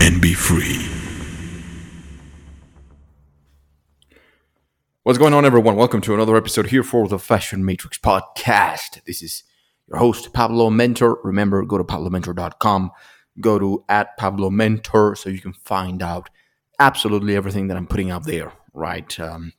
[0.00, 0.86] and be free.
[5.02, 5.76] What's going on, everyone?
[5.76, 9.04] Welcome to another episode here for the Fashion Matrix podcast.
[9.04, 9.44] This is
[9.88, 11.20] your host, Pablo Mentor.
[11.22, 12.90] Remember, go to pablomentor.com,
[13.40, 16.28] go to at Pablo Mentor so you can find out
[16.80, 19.18] absolutely everything that I'm putting out there, right?
[19.20, 19.52] Um,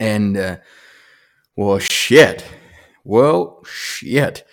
[0.00, 0.56] and, uh,
[1.56, 2.44] well, shit.
[3.04, 4.44] Well, shit.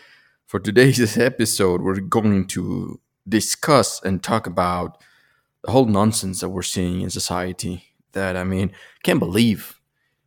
[0.45, 5.02] For today's episode, we're going to discuss and talk about
[5.63, 7.85] the whole nonsense that we're seeing in society.
[8.13, 8.71] That, I mean,
[9.04, 9.79] can't believe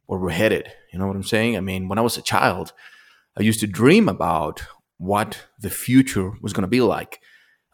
[0.07, 0.71] where we're headed.
[0.93, 1.57] You know what I'm saying?
[1.57, 2.73] I mean, when I was a child,
[3.37, 4.65] I used to dream about
[4.99, 7.21] what the future was going to be like.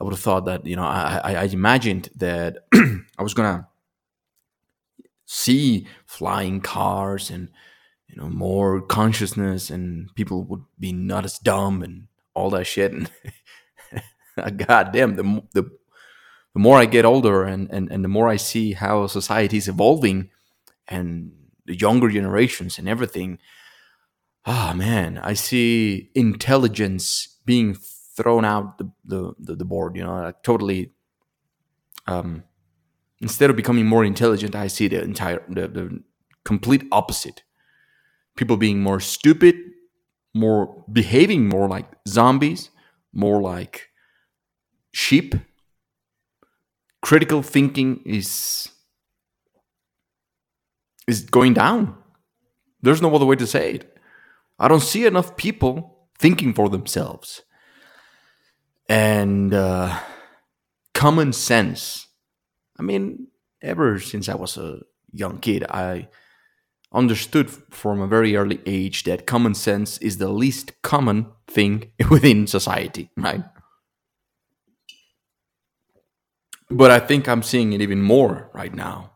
[0.00, 3.66] I would have thought that, you know, I, I, imagined that I was going to
[5.26, 7.50] see flying cars and,
[8.08, 12.92] you know, more consciousness and people would be not as dumb and all that shit.
[12.92, 13.10] And
[14.68, 15.62] God damn, the, the,
[16.54, 19.68] the more I get older and, and, and the more I see how society is
[19.68, 20.30] evolving
[20.88, 21.32] and
[21.66, 23.38] the younger generations and everything.
[24.46, 27.76] Ah, man, I see intelligence being
[28.16, 30.92] thrown out the, the, the, the board, you know, like totally.
[32.06, 32.44] Um,
[33.20, 36.02] instead of becoming more intelligent, I see the entire, the, the
[36.44, 37.42] complete opposite.
[38.36, 39.54] People being more stupid,
[40.34, 42.70] more behaving more like zombies,
[43.12, 43.89] more like
[44.92, 45.34] sheep.
[47.02, 48.68] Critical thinking is
[51.06, 51.96] is going down.
[52.82, 53.96] There's no other way to say it.
[54.58, 57.42] I don't see enough people thinking for themselves.
[58.88, 59.98] And uh,
[60.94, 62.08] common sense.
[62.78, 63.28] I mean,
[63.62, 64.80] ever since I was a
[65.12, 66.08] young kid, I
[66.92, 72.46] understood from a very early age that common sense is the least common thing within
[72.46, 73.44] society, right?
[76.70, 79.10] But I think I'm seeing it even more right now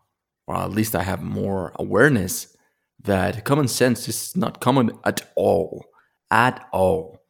[0.46, 2.56] or at least I have more awareness
[3.02, 5.84] that common sense is not common at all.
[6.30, 7.20] At all.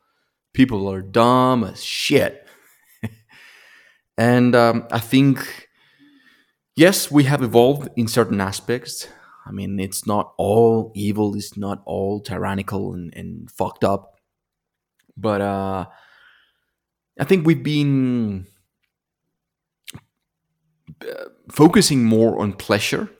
[0.52, 2.46] People are dumb as shit.
[4.18, 5.68] and um, I think,
[6.76, 9.08] yes, we have evolved in certain aspects.
[9.46, 14.14] I mean, it's not all evil, it's not all tyrannical and, and fucked up.
[15.16, 15.86] But uh,
[17.18, 18.46] I think we've been
[21.50, 23.10] focusing more on pleasure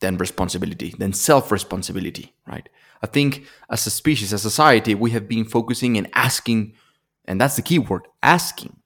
[0.00, 2.68] than responsibility, than self responsibility, right?
[3.02, 6.74] I think as a species, as a society, we have been focusing and asking,
[7.24, 8.76] and that's the key word asking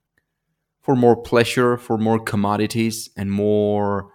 [0.80, 4.12] for more pleasure, for more commodities, and more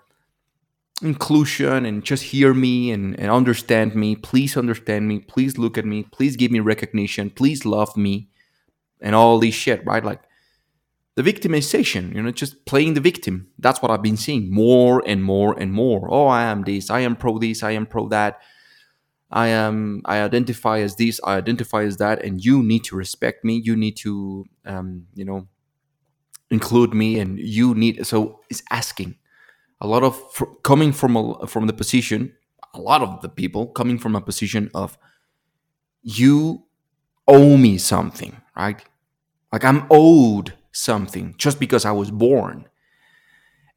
[1.01, 4.15] inclusion, and just hear me and, and understand me.
[4.15, 5.19] Please understand me.
[5.19, 6.03] Please look at me.
[6.03, 7.29] Please give me recognition.
[7.29, 8.29] Please love me.
[9.01, 10.03] And all this shit, right?
[10.03, 10.21] Like,
[11.15, 13.47] the victimization, you know, just playing the victim.
[13.57, 16.07] That's what I've been seeing more and more and more.
[16.11, 18.39] Oh, I am this, I am pro this, I am pro that.
[19.31, 23.43] I am I identify as this, I identify as that, and you need to respect
[23.43, 23.61] me.
[23.63, 25.47] You need to um, you know,
[26.51, 29.15] include me and you need so it's asking.
[29.81, 32.33] A lot of fr- coming from a, from the position,
[32.73, 34.97] a lot of the people coming from a position of
[36.01, 36.63] you
[37.27, 38.83] owe me something, right?
[39.51, 42.67] Like I'm owed something just because I was born.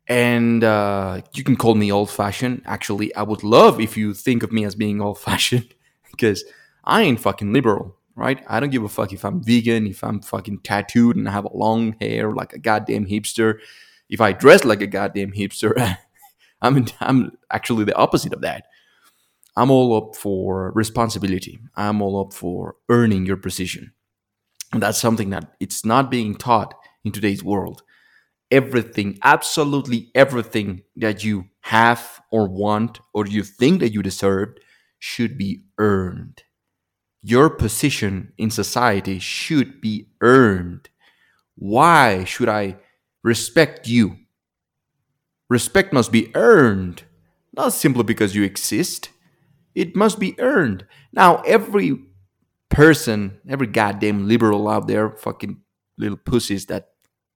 [0.08, 2.62] And uh, you can call me old fashioned.
[2.64, 5.74] Actually, I would love if you think of me as being old fashioned
[6.10, 6.44] because
[6.84, 8.42] I ain't fucking liberal, right?
[8.48, 11.46] I don't give a fuck if I'm vegan, if I'm fucking tattooed and I have
[11.52, 13.58] long hair like a goddamn hipster,
[14.08, 15.96] if I dress like a goddamn hipster.
[16.60, 18.66] I'm, I'm actually the opposite of that.
[19.56, 21.60] I'm all up for responsibility.
[21.76, 23.92] I'm all up for earning your position.
[24.72, 27.82] And that's something that it's not being taught in today's world.
[28.50, 34.60] Everything, absolutely everything that you have or want or you think that you deserved
[34.98, 36.42] should be earned.
[37.22, 40.88] Your position in society should be earned.
[41.56, 42.76] Why should I
[43.22, 44.16] respect you?
[45.50, 47.04] Respect must be earned,
[47.56, 49.10] not simply because you exist.
[49.74, 50.86] It must be earned.
[51.12, 51.98] Now, every
[52.68, 55.60] person, every goddamn liberal out there, fucking
[55.98, 56.88] little pussies that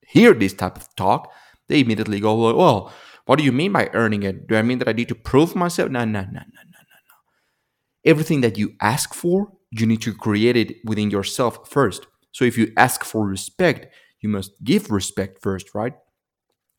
[0.07, 1.33] hear this type of talk
[1.73, 2.93] they immediately go, well,
[3.25, 4.47] what do you mean by earning it?
[4.47, 5.91] Do I mean that I need to prove myself?
[5.91, 7.17] No, no, no, no, no, no, no.
[8.05, 12.07] Everything that you ask for, you need to create it within yourself first.
[12.33, 15.95] So if you ask for respect, you must give respect first, right?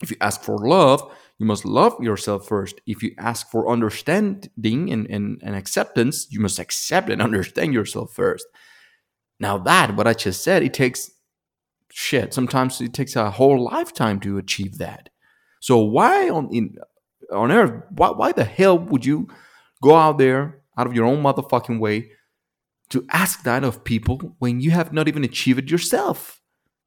[0.02, 1.02] If you ask for love,
[1.40, 2.82] you must love yourself first.
[2.86, 8.14] If you ask for understanding and, and, and acceptance, you must accept and understand yourself
[8.14, 8.46] first.
[9.40, 11.10] Now, that, what I just said, it takes
[11.92, 12.34] shit.
[12.34, 15.10] Sometimes it takes a whole lifetime to achieve that.
[15.60, 16.76] So, why on, in,
[17.32, 19.28] on earth, why, why the hell would you
[19.82, 22.12] go out there out of your own motherfucking way
[22.90, 26.42] to ask that of people when you have not even achieved it yourself?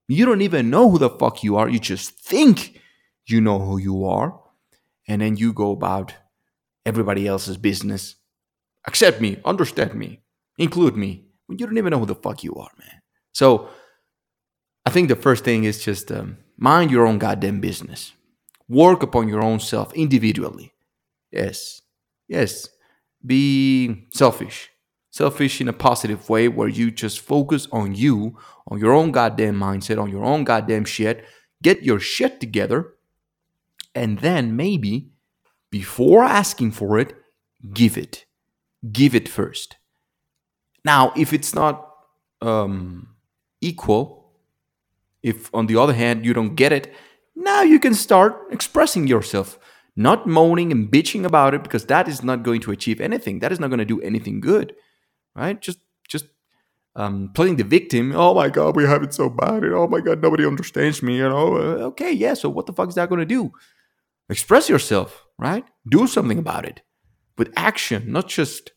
[0.08, 1.68] You don't even know who the fuck you are.
[1.68, 2.80] You just think
[3.26, 4.38] you know who you are,
[5.08, 6.14] and then you go about
[6.84, 8.14] everybody else's business.
[8.86, 10.20] Accept me, understand me,
[10.58, 11.24] include me.
[11.46, 13.02] When you don't even know who the fuck you are, man.
[13.32, 13.68] So
[14.86, 18.12] I think the first thing is just um, mind your own goddamn business.
[18.68, 20.72] Work upon your own self individually.
[21.32, 21.82] Yes,
[22.28, 22.68] yes.
[23.24, 24.70] Be selfish.
[25.10, 28.38] Selfish in a positive way where you just focus on you,
[28.68, 31.24] on your own goddamn mindset, on your own goddamn shit.
[31.62, 32.92] Get your shit together
[33.96, 35.10] and then maybe
[35.70, 37.14] before asking for it,
[37.72, 38.26] give it.
[38.92, 39.76] Give it first.
[40.84, 41.88] Now, if it's not
[42.42, 43.16] um,
[43.60, 44.15] equal,
[45.26, 46.94] if on the other hand you don't get it,
[47.34, 49.58] now you can start expressing yourself,
[49.96, 53.40] not moaning and bitching about it because that is not going to achieve anything.
[53.40, 54.74] That is not going to do anything good,
[55.34, 55.60] right?
[55.60, 56.26] Just, just
[56.94, 58.12] um, playing the victim.
[58.14, 59.64] Oh my God, we have it so bad.
[59.64, 61.16] And oh my God, nobody understands me.
[61.16, 61.56] You know,
[61.90, 62.34] okay, yeah.
[62.34, 63.50] So what the fuck is that going to do?
[64.28, 65.64] Express yourself, right?
[65.88, 66.82] Do something about it
[67.36, 68.70] with action, not just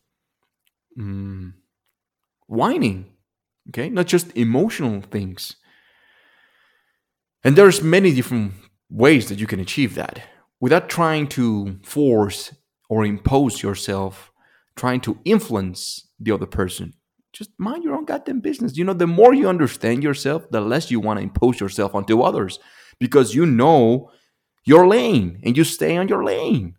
[0.98, 1.52] mm,
[2.48, 3.06] whining,
[3.68, 3.88] okay?
[3.88, 5.56] Not just emotional things.
[7.42, 8.52] And there's many different
[8.90, 10.22] ways that you can achieve that
[10.60, 12.54] without trying to force
[12.88, 14.30] or impose yourself,
[14.76, 16.92] trying to influence the other person.
[17.32, 18.76] Just mind your own goddamn business.
[18.76, 22.22] You know, the more you understand yourself, the less you want to impose yourself onto
[22.22, 22.58] others
[22.98, 24.10] because you know
[24.64, 26.76] your lane and you stay on your lane.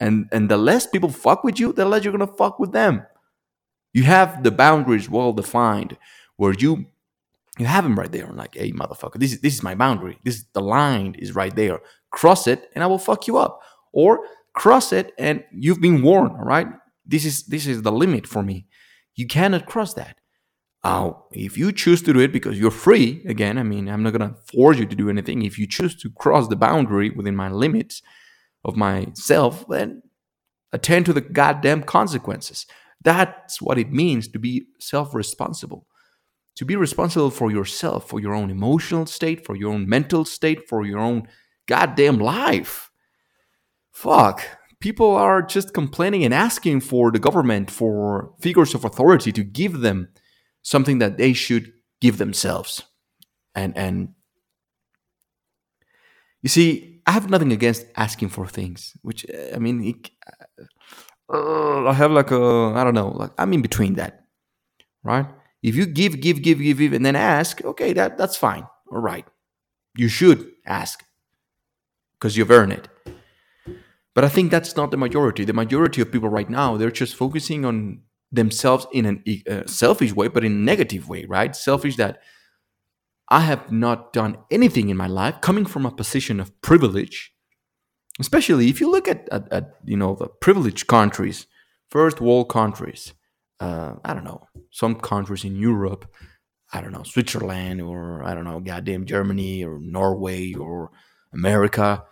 [0.00, 3.06] And and the less people fuck with you, the less you're gonna fuck with them.
[3.92, 5.96] You have the boundaries well defined
[6.36, 6.86] where you
[7.58, 8.26] you have them right there.
[8.26, 10.18] I'm Like, hey, motherfucker, this is this is my boundary.
[10.24, 11.80] This is the line is right there.
[12.10, 13.60] Cross it, and I will fuck you up.
[13.92, 16.32] Or cross it, and you've been warned.
[16.32, 16.66] All right,
[17.06, 18.66] this is this is the limit for me.
[19.14, 20.18] You cannot cross that.
[20.82, 24.12] Uh, if you choose to do it because you're free, again, I mean, I'm not
[24.12, 25.42] gonna force you to do anything.
[25.42, 28.02] If you choose to cross the boundary within my limits
[28.64, 30.02] of myself, then
[30.72, 32.66] attend to the goddamn consequences.
[33.02, 35.86] That's what it means to be self-responsible
[36.56, 40.68] to be responsible for yourself, for your own emotional state, for your own mental state,
[40.68, 41.26] for your own
[41.66, 42.90] goddamn life.
[43.92, 44.42] Fuck.
[44.80, 49.80] People are just complaining and asking for the government, for figures of authority to give
[49.80, 50.08] them
[50.62, 52.82] something that they should give themselves.
[53.54, 54.14] And and
[56.42, 59.24] you see, I have nothing against asking for things, which
[59.54, 60.10] I mean, it,
[61.32, 64.26] uh, I have like a I don't know, like I'm in between that,
[65.02, 65.26] right?
[65.64, 68.66] If you give, give, give, give, give, and then ask, okay, that, that's fine.
[68.92, 69.26] All right.
[69.96, 71.02] You should ask
[72.12, 72.88] because you've earned it.
[74.14, 75.42] But I think that's not the majority.
[75.46, 80.12] The majority of people right now, they're just focusing on themselves in a uh, selfish
[80.12, 81.56] way, but in a negative way, right?
[81.56, 82.20] Selfish that
[83.30, 87.32] I have not done anything in my life coming from a position of privilege,
[88.20, 91.46] especially if you look at, at, at you know, the privileged countries,
[91.88, 93.14] first world countries
[93.64, 96.04] uh, I don't know, some countries in Europe,
[96.72, 100.90] I don't know, Switzerland or I don't know, goddamn Germany or Norway or
[101.32, 102.04] America,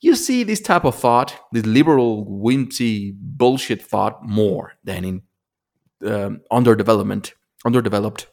[0.00, 5.22] you see this type of thought, this liberal, whimsy, bullshit thought more than in
[6.06, 7.32] um, underdevelopment,
[7.64, 8.26] underdeveloped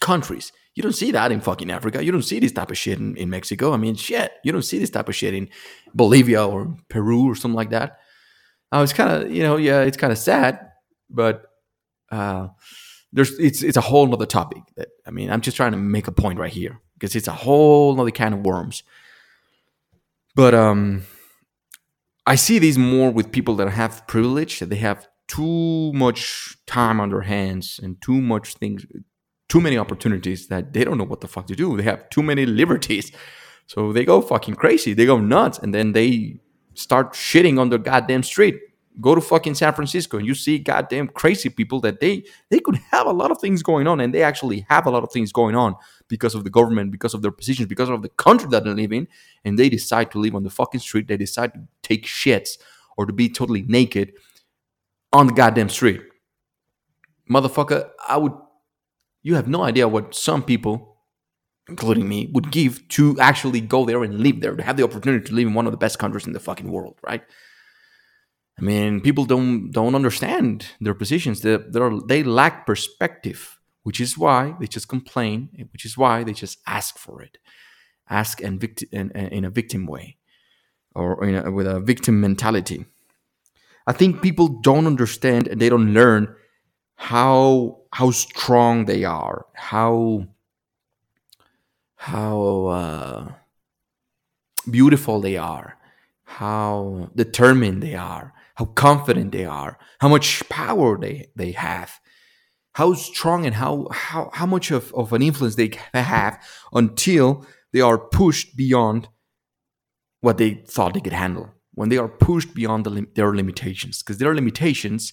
[0.00, 0.52] countries.
[0.74, 2.04] You don't see that in fucking Africa.
[2.04, 3.72] You don't see this type of shit in, in Mexico.
[3.72, 5.48] I mean, shit, you don't see this type of shit in
[5.94, 7.98] Bolivia or Peru or something like that.
[8.70, 10.60] I was kind of, you know, yeah, it's kind of sad,
[11.08, 11.48] but
[12.10, 12.48] uh,
[13.12, 16.08] there's it's it's a whole nother topic that I mean I'm just trying to make
[16.08, 18.82] a point right here because it's a whole nother kind of worms.
[20.34, 21.04] But um,
[22.26, 27.00] I see these more with people that have privilege that they have too much time
[27.00, 28.86] on their hands and too much things,
[29.48, 31.76] too many opportunities that they don't know what the fuck to do.
[31.76, 33.12] They have too many liberties,
[33.66, 34.92] so they go fucking crazy.
[34.94, 36.40] They go nuts, and then they
[36.74, 38.60] start shitting on the goddamn street
[39.00, 42.76] go to fucking San Francisco and you see goddamn crazy people that they they could
[42.90, 45.32] have a lot of things going on and they actually have a lot of things
[45.32, 45.74] going on
[46.08, 48.92] because of the government, because of their positions, because of the country that they live
[48.92, 49.06] in,
[49.44, 51.08] and they decide to live on the fucking street.
[51.08, 52.58] They decide to take shits
[52.96, 54.12] or to be totally naked
[55.12, 56.02] on the goddamn street.
[57.30, 58.32] Motherfucker, I would
[59.22, 60.88] you have no idea what some people
[61.68, 65.24] including me, would give to actually go there and live there, to have the opportunity
[65.26, 67.22] to live in one of the best countries in the fucking world, right?
[68.58, 71.40] I mean, people don't don't understand their positions.
[71.40, 71.58] They
[72.06, 76.98] they lack perspective, which is why they just complain, which is why they just ask
[76.98, 77.38] for it,
[78.08, 80.16] ask and victim in, in a victim way,
[80.94, 82.84] or a, with a victim mentality.
[83.86, 86.34] I think people don't understand and they don't learn
[86.96, 90.26] how how strong they are, how
[91.94, 93.32] how uh,
[94.68, 95.78] beautiful they are,
[96.24, 102.00] how determined they are, how confident they are, how much power they, they have,
[102.72, 107.80] how strong and how, how, how much of, of an influence they have until they
[107.80, 109.08] are pushed beyond
[110.20, 111.54] what they thought they could handle.
[111.74, 115.12] When they are pushed beyond the their limitations, because their limitations,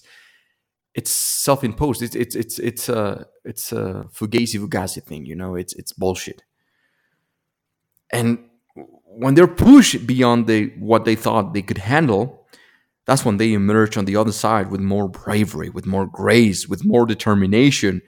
[0.94, 2.02] it's self-imposed.
[2.02, 5.26] It's it's it's it's a it's a fugazi fugazi thing.
[5.26, 6.42] You know, it's it's bullshit
[8.12, 8.38] and
[9.04, 12.45] when they're pushed beyond the what they thought they could handle
[13.06, 16.84] that's when they emerge on the other side with more bravery with more grace with
[16.84, 18.02] more determination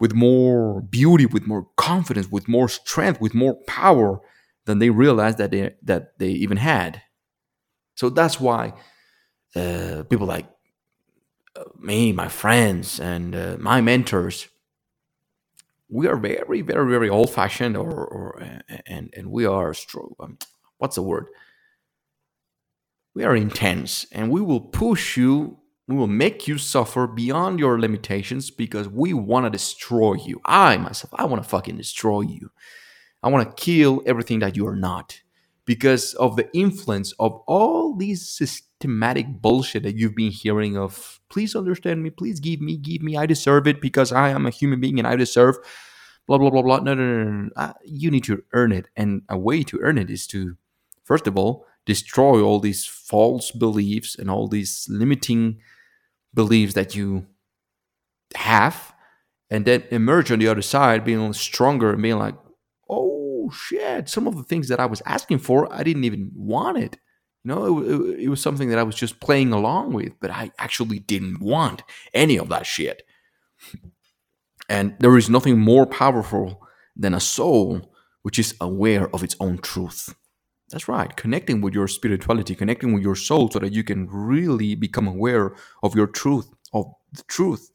[0.00, 4.20] with more beauty with more confidence with more strength with more power
[4.66, 7.02] than they realized that they that they even had
[7.94, 8.72] so that's why
[9.56, 10.46] uh, people like
[11.56, 14.48] uh, me my friends and uh, my mentors
[15.88, 18.42] we are very, very, very old fashioned, or, or
[18.86, 19.74] and and we are
[20.18, 20.38] um,
[20.78, 21.26] what's the word?
[23.14, 25.58] We are intense, and we will push you.
[25.86, 30.40] We will make you suffer beyond your limitations because we want to destroy you.
[30.44, 32.50] I myself, I want to fucking destroy you.
[33.22, 35.20] I want to kill everything that you are not
[35.64, 41.56] because of the influence of all these systematic bullshit that you've been hearing of please
[41.56, 44.80] understand me please give me give me i deserve it because i am a human
[44.80, 45.56] being and i deserve
[46.26, 47.50] blah blah blah blah no no no, no.
[47.56, 50.56] Uh, you need to earn it and a way to earn it is to
[51.02, 55.58] first of all destroy all these false beliefs and all these limiting
[56.32, 57.26] beliefs that you
[58.34, 58.94] have
[59.50, 62.34] and then emerge on the other side being stronger and being like
[62.88, 66.78] oh shit some of the things that i was asking for i didn't even want
[66.78, 66.96] it.
[67.44, 70.30] You know it, it, it was something that i was just playing along with but
[70.30, 73.02] i actually didn't want any of that shit.
[74.68, 79.58] And there is nothing more powerful than a soul which is aware of its own
[79.58, 80.14] truth
[80.74, 81.14] that's right.
[81.14, 85.54] Connecting with your spirituality connecting with your soul so that you can really become aware
[85.84, 87.70] of your truth of the truth.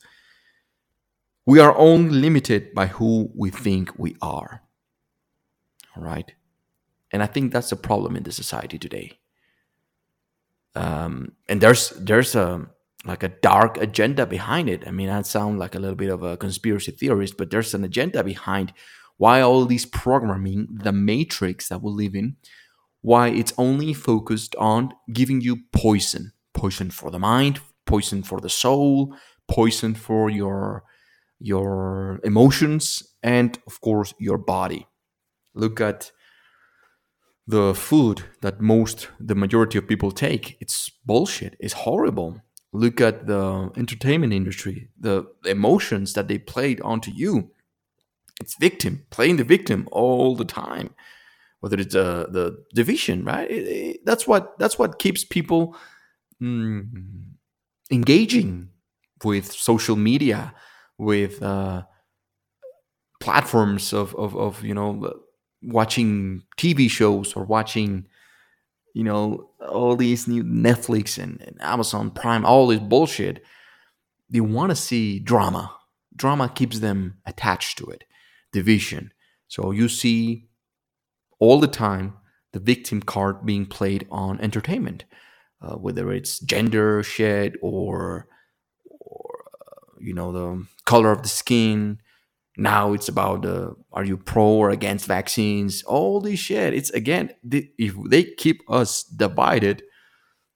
[1.45, 4.63] We are only limited by who we think we are.
[5.95, 6.29] All right?
[7.11, 9.17] And i think that's a problem in the society today.
[10.75, 12.67] Um, and there's there's a
[13.05, 14.85] like a dark agenda behind it.
[14.85, 17.85] I mean, I sound like a little bit of a conspiracy theorist, but there's an
[17.85, 18.73] agenda behind
[19.15, 22.35] why all these programming, the matrix that we live in,
[23.01, 28.49] why it's only focused on giving you poison, poison for the mind, poison for the
[28.49, 29.15] soul,
[29.47, 30.83] poison for your
[31.39, 34.87] your emotions, and of course your body.
[35.53, 36.11] Look at
[37.47, 40.57] the food that most the majority of people take.
[40.59, 41.55] It's bullshit.
[41.59, 42.41] It's horrible
[42.71, 47.51] look at the entertainment industry, the emotions that they played onto you.
[48.39, 50.91] It's victim, playing the victim all the time.
[51.59, 53.49] Whether it's uh, the division, right?
[53.49, 55.75] It, it, that's what that's what keeps people
[56.41, 56.83] mm,
[57.91, 58.69] engaging
[59.23, 60.53] with social media,
[60.97, 61.83] with uh,
[63.19, 65.13] platforms of, of, of you know
[65.61, 68.07] watching TV shows or watching
[68.93, 73.43] you know, all these new Netflix and, and Amazon Prime, all this bullshit,
[74.29, 75.75] they want to see drama.
[76.15, 78.03] Drama keeps them attached to it,
[78.51, 79.13] division.
[79.47, 80.48] So you see
[81.39, 82.13] all the time
[82.51, 85.05] the victim card being played on entertainment,
[85.61, 88.27] uh, whether it's gender shit or,
[88.85, 91.99] or uh, you know, the color of the skin,
[92.57, 95.81] now it's about uh, are you pro or against vaccines?
[95.83, 96.73] All this shit.
[96.73, 99.83] It's again, if they keep us divided,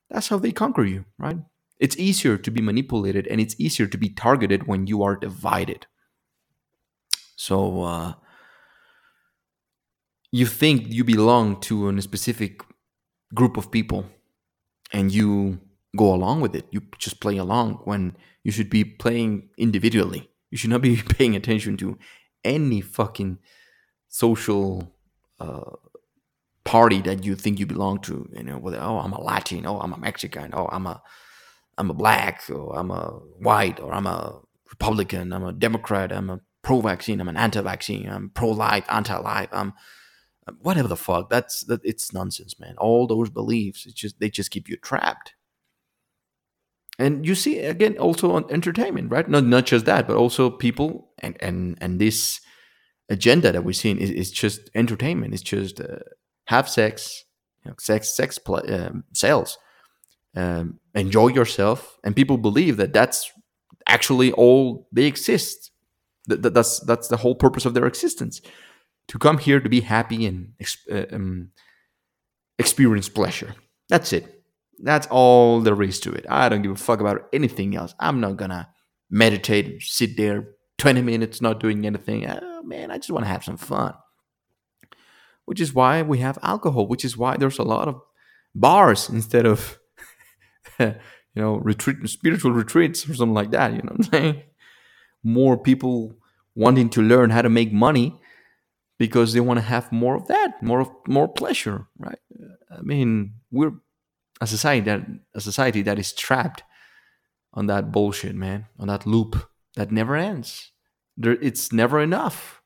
[0.09, 1.37] that's how they conquer you, right?
[1.79, 5.85] It's easier to be manipulated and it's easier to be targeted when you are divided.
[7.35, 8.13] So uh,
[10.33, 12.63] you think you belong to a specific
[13.35, 14.03] group of people
[14.91, 15.59] and you
[15.95, 16.65] go along with it.
[16.71, 20.31] You just play along when you should be playing individually.
[20.49, 21.99] You should not be paying attention to
[22.43, 23.37] any fucking
[24.09, 24.91] social
[25.39, 25.75] uh,
[26.63, 28.27] party that you think you belong to.
[28.33, 30.99] You know, whether oh I'm a Latin, oh I'm a Mexican, oh I'm a
[31.77, 36.31] I'm a black, or I'm a white, or I'm a Republican, I'm a Democrat, I'm
[36.31, 39.73] a pro-vaccine, I'm an anti-vaccine, I'm pro-life, anti-life, I'm
[40.61, 41.29] whatever the fuck.
[41.29, 41.81] That's that.
[41.83, 42.75] It's nonsense, man.
[42.77, 45.33] All those beliefs, it's just they just keep you trapped.
[46.99, 49.27] And you see again also on entertainment, right?
[49.27, 52.39] Not not just that, but also people and and and this
[53.09, 55.33] agenda that we're seeing is, is just entertainment.
[55.33, 55.99] It's just uh,
[56.47, 57.25] have sex,
[57.63, 59.57] you know, sex, sex play, um, sales,
[60.35, 63.31] um, enjoy yourself, and people believe that that's
[63.87, 65.71] actually all they exist.
[66.27, 68.41] That, that, that's that's the whole purpose of their existence,
[69.07, 70.53] to come here to be happy and
[70.91, 71.51] uh, um,
[72.57, 73.55] experience pleasure.
[73.89, 74.43] That's it.
[74.81, 76.25] That's all there is to it.
[76.29, 77.93] I don't give a fuck about anything else.
[77.99, 78.69] I'm not gonna
[79.09, 82.27] meditate, sit there 20 minutes not doing anything.
[82.27, 83.93] Oh, man, I just want to have some fun.
[85.45, 88.01] Which is why we have alcohol, which is why there's a lot of
[88.55, 89.79] bars instead of
[90.79, 90.95] you
[91.35, 94.43] know, retreat spiritual retreats or something like that, you know what I'm saying?
[95.23, 96.15] More people
[96.55, 98.19] wanting to learn how to make money
[98.97, 102.19] because they want to have more of that, more of more pleasure, right?
[102.71, 103.73] I mean, we're
[104.41, 105.01] a society that
[105.33, 106.63] a society that is trapped
[107.53, 110.71] on that bullshit, man, on that loop that never ends.
[111.17, 112.61] There, it's never enough.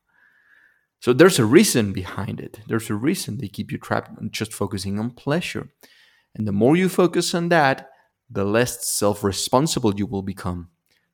[1.00, 2.60] So there's a reason behind it.
[2.66, 5.68] There's a reason they keep you trapped on just focusing on pleasure.
[6.34, 7.90] And the more you focus on that,
[8.30, 10.70] the less self responsible you will become.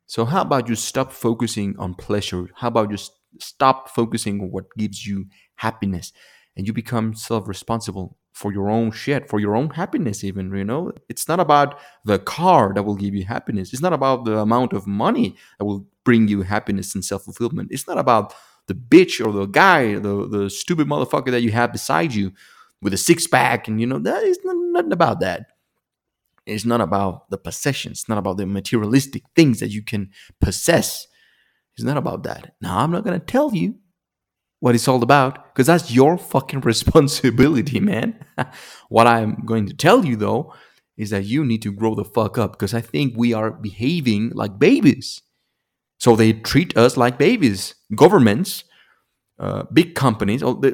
[0.06, 2.48] So, how about you stop focusing on pleasure?
[2.56, 2.96] How about you
[3.38, 5.26] stop focusing on what gives you
[5.56, 6.12] happiness
[6.56, 10.64] and you become self responsible for your own shit, for your own happiness, even, you
[10.64, 10.92] know?
[11.08, 13.72] It's not about the car that will give you happiness.
[13.72, 17.68] It's not about the amount of money that will bring you happiness and self fulfillment.
[17.70, 18.34] It's not about
[18.66, 22.32] the bitch or the guy, the, the stupid motherfucker that you have beside you
[22.82, 23.68] with a six pack.
[23.68, 25.46] And, you know, that is nothing about that.
[26.46, 28.00] It's not about the possessions.
[28.00, 31.06] It's not about the materialistic things that you can possess.
[31.76, 32.54] It's not about that.
[32.60, 33.76] Now, I'm not going to tell you
[34.60, 38.24] what it's all about because that's your fucking responsibility, man.
[38.88, 40.54] what I'm going to tell you though
[40.96, 44.30] is that you need to grow the fuck up because I think we are behaving
[44.34, 45.20] like babies.
[45.98, 47.74] So they treat us like babies.
[47.94, 48.64] Governments,
[49.38, 50.72] uh, big companies, oh, they,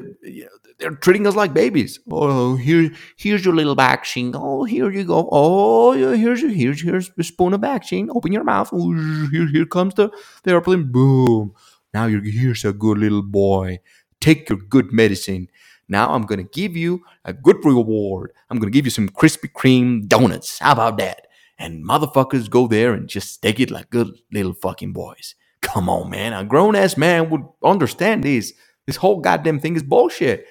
[0.81, 1.99] they're treating us like babies.
[2.09, 4.33] Oh, here, here's your little vaccine.
[4.35, 5.29] Oh, here you go.
[5.31, 8.09] Oh, here's your, here's here's a spoon of vaccine.
[8.13, 8.69] Open your mouth.
[8.73, 8.91] Oh,
[9.31, 10.09] here, here comes the,
[10.43, 10.91] the airplane.
[10.91, 11.53] Boom.
[11.93, 13.79] Now you're here's a good little boy.
[14.19, 15.47] Take your good medicine.
[15.87, 18.33] Now I'm gonna give you a good reward.
[18.49, 20.59] I'm gonna give you some Krispy Kreme donuts.
[20.59, 21.27] How about that?
[21.59, 25.35] And motherfuckers go there and just take it like good little fucking boys.
[25.61, 26.33] Come on, man.
[26.33, 28.53] A grown ass man would understand this.
[28.87, 30.47] This whole goddamn thing is bullshit.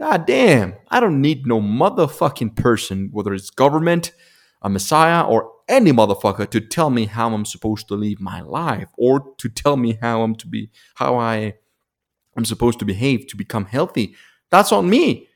[0.00, 0.76] God damn.
[0.88, 4.12] I don't need no motherfucking person, whether it's government,
[4.62, 8.88] a messiah, or any motherfucker to tell me how I'm supposed to live my life
[8.96, 11.54] or to tell me how I'm to be how I
[12.36, 14.16] am supposed to behave to become healthy.
[14.50, 15.28] That's on me.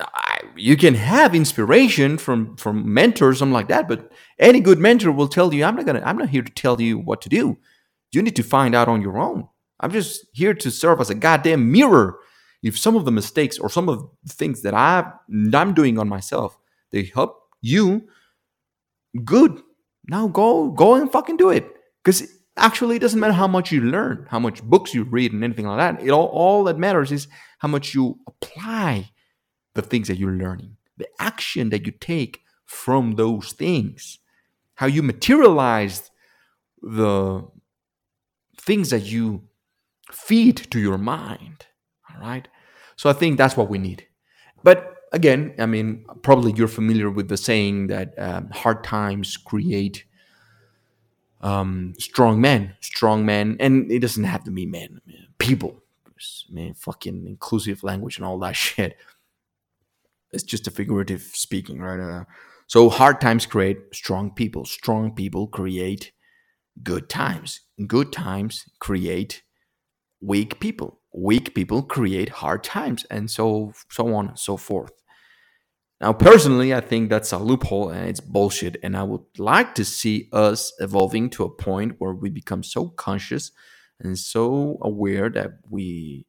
[0.00, 5.12] I, you can have inspiration from from mentors, something like that, but any good mentor
[5.12, 7.58] will tell you, I'm not gonna, I'm not here to tell you what to do.
[8.10, 9.48] You need to find out on your own.
[9.80, 12.18] I'm just here to serve as a goddamn mirror.
[12.66, 15.10] If some of the mistakes or some of the things that I
[15.54, 16.58] I'm doing on myself,
[16.90, 18.08] they help you
[19.24, 19.62] good.
[20.08, 21.66] Now go go and fucking do it.
[22.02, 22.22] Because
[22.56, 25.66] actually it doesn't matter how much you learn, how much books you read and anything
[25.66, 26.04] like that.
[26.04, 29.10] It all, all that matters is how much you apply
[29.74, 34.18] the things that you're learning, the action that you take from those things,
[34.74, 36.10] how you materialize
[36.82, 37.46] the
[38.60, 39.42] things that you
[40.10, 41.66] feed to your mind.
[42.10, 42.48] All right.
[42.96, 44.06] So I think that's what we need.
[44.62, 50.04] But again, I mean, probably you're familiar with the saying that um, hard times create
[51.40, 55.00] um, strong men, strong men, and it doesn't have to be men,
[55.38, 55.82] people,
[56.50, 58.96] man, fucking inclusive language and all that shit.
[60.32, 62.00] It's just a figurative speaking, right?
[62.00, 62.24] Uh,
[62.66, 64.64] so hard times create strong people.
[64.64, 66.12] Strong people create
[66.82, 67.60] good times.
[67.86, 69.42] Good times create
[70.20, 71.00] weak people.
[71.16, 74.92] Weak people create hard times, and so so on and so forth.
[76.00, 78.76] Now, personally, I think that's a loophole and it's bullshit.
[78.82, 82.88] And I would like to see us evolving to a point where we become so
[82.88, 83.50] conscious
[83.98, 86.26] and so aware that we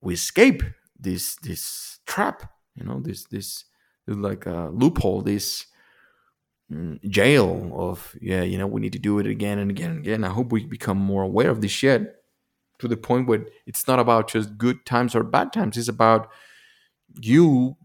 [0.00, 0.62] we escape
[0.98, 3.64] this this trap, you know, this this
[4.06, 5.66] like a loophole, this
[6.72, 9.98] mm, jail of yeah, you know, we need to do it again and again and
[9.98, 10.22] again.
[10.22, 12.14] I hope we become more aware of this shit
[12.78, 15.76] to the point where it's not about just good times or bad times.
[15.76, 16.30] It's about
[17.20, 17.76] you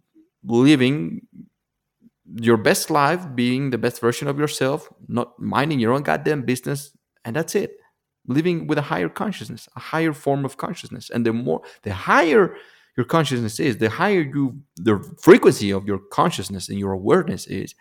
[0.43, 1.27] living
[2.36, 6.95] your best life, being the best version of yourself, not minding your own goddamn business,
[7.25, 7.77] and that's it.
[8.27, 12.56] Living with a higher consciousness, a higher form of consciousness, and the more, the higher
[12.97, 17.73] your consciousness is, the higher you, the frequency of your consciousness and your awareness is,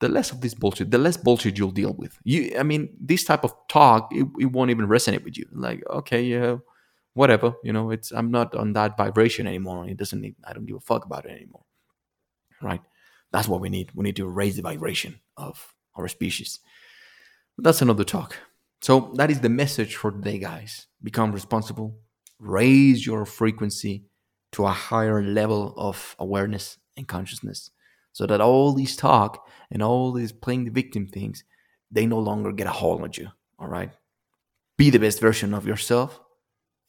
[0.00, 2.18] the less of this bullshit, the less bullshit you'll deal with.
[2.24, 5.46] You, I mean, this type of talk, it, it won't even resonate with you.
[5.52, 6.56] Like, okay, yeah,
[7.14, 9.88] whatever, you know, it's I'm not on that vibration anymore.
[9.88, 11.64] It doesn't need, I don't give a fuck about it anymore,
[12.62, 12.80] right?
[13.32, 13.90] That's what we need.
[13.94, 16.60] We need to raise the vibration of our species.
[17.56, 18.36] But that's another talk.
[18.80, 20.86] So that is the message for today, guys.
[21.02, 21.98] Become responsible,
[22.38, 24.04] raise your frequency
[24.52, 27.70] to a higher level of awareness and consciousness
[28.18, 31.44] so that all these talk and all these playing the victim things,
[31.88, 33.28] they no longer get a hold on you.
[33.60, 33.92] All right.
[34.76, 36.18] Be the best version of yourself.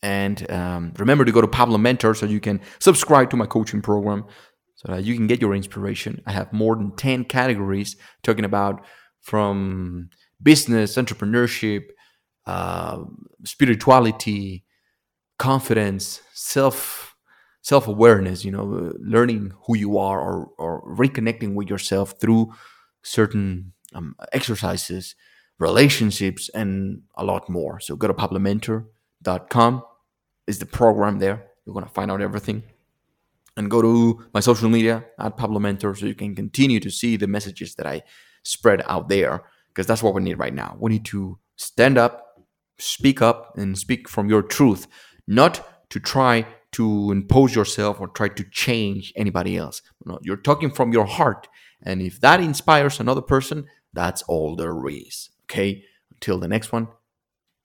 [0.01, 3.83] And um, remember to go to Pablo Mentor so you can subscribe to my coaching
[3.83, 4.25] program
[4.73, 6.19] so that you can get your inspiration.
[6.25, 8.83] I have more than 10 categories talking about
[9.21, 10.09] from
[10.41, 11.83] business, entrepreneurship,
[12.47, 13.03] uh,
[13.45, 14.65] spirituality,
[15.37, 17.08] confidence, self
[17.61, 18.45] self awareness.
[18.45, 22.53] You know, learning who you are or or reconnecting with yourself through
[23.01, 25.15] certain um, exercises,
[25.59, 27.79] relationships, and a lot more.
[27.79, 29.83] So go to pablomentor.com
[30.47, 31.45] is the program there.
[31.65, 32.63] You're gonna find out everything
[33.59, 37.17] and go to my social media at Pablo Mentor so you can continue to see
[37.17, 38.03] the messages that I
[38.43, 40.77] spread out there because that's what we need right now.
[40.79, 42.45] We need to stand up,
[42.77, 44.87] speak up, and speak from your truth,
[45.27, 49.81] not to try to impose yourself or try to change anybody else.
[50.05, 51.47] No, you're talking from your heart.
[51.81, 55.29] And if that inspires another person, that's all there is.
[55.45, 55.83] Okay.
[56.11, 56.89] Until the next one,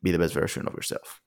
[0.02, 1.20] be the best version of yourself.